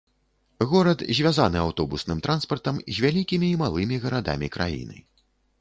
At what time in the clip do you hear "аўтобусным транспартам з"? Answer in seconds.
1.67-3.07